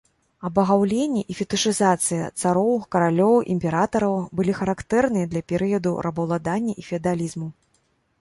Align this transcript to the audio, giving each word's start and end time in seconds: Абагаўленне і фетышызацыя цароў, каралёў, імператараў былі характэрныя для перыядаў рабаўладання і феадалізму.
Абагаўленне 0.47 1.19
і 1.33 1.35
фетышызацыя 1.39 2.29
цароў, 2.41 2.71
каралёў, 2.95 3.35
імператараў 3.55 4.15
былі 4.39 4.53
характэрныя 4.61 5.29
для 5.35 5.41
перыядаў 5.53 6.01
рабаўладання 6.09 6.73
і 6.83 6.87
феадалізму. 6.89 7.51